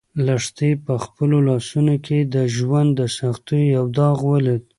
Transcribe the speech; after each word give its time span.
لښتې 0.25 0.69
په 0.85 0.93
خپلو 1.03 1.37
لاسو 1.47 1.79
کې 2.05 2.19
د 2.33 2.35
ژوند 2.55 2.89
د 2.99 3.01
سختیو 3.17 3.71
یو 3.75 3.85
داغ 3.97 4.17
ولید. 4.31 4.61